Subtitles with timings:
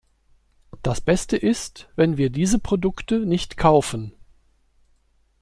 [0.81, 4.13] Das Beste ist, wenn wir diese Produkte nicht kaufen.